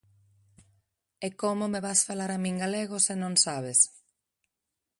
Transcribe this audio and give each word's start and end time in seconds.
E 1.25 1.27
como 1.41 1.65
me 1.73 1.79
vas 1.87 2.01
falar 2.07 2.31
a 2.33 2.41
min 2.43 2.55
galego 2.63 2.97
se 3.05 3.15
non 3.21 3.33
sabes? 3.45 3.79